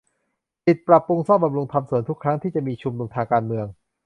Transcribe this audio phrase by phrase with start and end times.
[0.65, 3.65] ปิดปรับปรุงซ่อมบำรุงทำสวนทุกครั้งที่จะมีชุมนุมทางการเมือง